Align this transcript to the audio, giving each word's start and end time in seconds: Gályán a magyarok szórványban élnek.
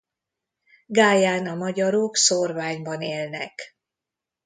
Gályán 0.85 1.47
a 1.47 1.55
magyarok 1.55 2.15
szórványban 2.15 3.01
élnek. 3.01 3.75